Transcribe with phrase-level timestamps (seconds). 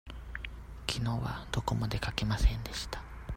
[0.87, 3.03] きのうはどこも出かけませんでした。